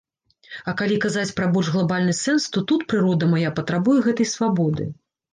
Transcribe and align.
А 0.71 0.73
калі 0.79 0.95
казаць 1.01 1.33
пра 1.39 1.49
больш 1.57 1.67
глабальны 1.75 2.15
сэнс, 2.19 2.47
то 2.55 2.63
тут 2.71 2.85
прырода 2.93 3.29
мая 3.33 3.51
патрабуе 3.59 3.99
гэтай 4.07 4.27
свабоды. 4.33 4.89